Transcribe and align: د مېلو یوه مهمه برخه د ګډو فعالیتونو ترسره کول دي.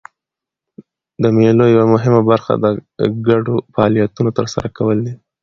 د 1.21 1.23
مېلو 1.37 1.65
یوه 1.75 1.85
مهمه 1.93 2.21
برخه 2.29 2.53
د 2.63 2.65
ګډو 3.27 3.55
فعالیتونو 3.73 4.29
ترسره 4.37 4.67
کول 4.77 4.97
دي. 5.05 5.13